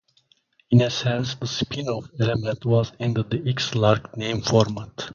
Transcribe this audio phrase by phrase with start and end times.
[0.71, 5.07] In a sense, the spin-off element was in the "The X Lark" name format.